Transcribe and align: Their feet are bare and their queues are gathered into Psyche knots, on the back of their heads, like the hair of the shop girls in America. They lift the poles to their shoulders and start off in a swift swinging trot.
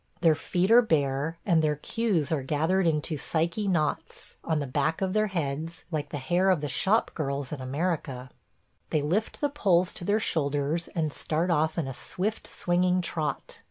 Their 0.21 0.33
feet 0.33 0.71
are 0.71 0.81
bare 0.81 1.37
and 1.45 1.61
their 1.61 1.75
queues 1.75 2.31
are 2.31 2.41
gathered 2.41 2.87
into 2.87 3.17
Psyche 3.17 3.67
knots, 3.67 4.35
on 4.43 4.57
the 4.57 4.65
back 4.65 4.99
of 4.99 5.13
their 5.13 5.27
heads, 5.27 5.83
like 5.91 6.09
the 6.09 6.17
hair 6.17 6.49
of 6.49 6.61
the 6.61 6.67
shop 6.67 7.11
girls 7.13 7.51
in 7.51 7.61
America. 7.61 8.31
They 8.89 9.03
lift 9.03 9.41
the 9.41 9.49
poles 9.49 9.93
to 9.93 10.03
their 10.03 10.19
shoulders 10.19 10.87
and 10.95 11.13
start 11.13 11.51
off 11.51 11.77
in 11.77 11.87
a 11.87 11.93
swift 11.93 12.47
swinging 12.47 13.01
trot. 13.01 13.59